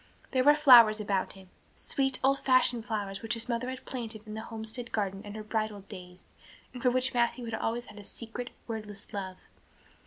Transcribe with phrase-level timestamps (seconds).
[0.31, 4.33] There were flowers about him sweet old fashioned flowers which his mother had planted in
[4.33, 6.25] the homestead garden in her bridal days
[6.73, 9.37] and for which Matthew had always had a secret, wordless love.